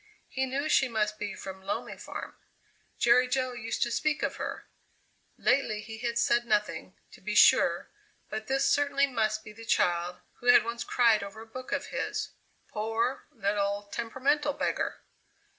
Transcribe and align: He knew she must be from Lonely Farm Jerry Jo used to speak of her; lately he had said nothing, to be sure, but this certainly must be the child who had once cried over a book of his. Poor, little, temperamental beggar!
He 0.29 0.47
knew 0.47 0.67
she 0.67 0.87
must 0.87 1.19
be 1.19 1.35
from 1.35 1.61
Lonely 1.61 1.95
Farm 1.95 2.33
Jerry 2.97 3.27
Jo 3.27 3.53
used 3.53 3.83
to 3.83 3.91
speak 3.91 4.23
of 4.23 4.37
her; 4.37 4.65
lately 5.37 5.79
he 5.81 5.99
had 5.99 6.17
said 6.17 6.43
nothing, 6.47 6.95
to 7.11 7.21
be 7.21 7.35
sure, 7.35 7.87
but 8.27 8.47
this 8.47 8.65
certainly 8.67 9.05
must 9.05 9.43
be 9.43 9.53
the 9.53 9.63
child 9.63 10.21
who 10.39 10.47
had 10.47 10.63
once 10.63 10.83
cried 10.83 11.21
over 11.21 11.41
a 11.43 11.45
book 11.45 11.71
of 11.71 11.89
his. 11.93 12.31
Poor, 12.67 13.25
little, 13.31 13.83
temperamental 13.91 14.53
beggar! 14.53 15.01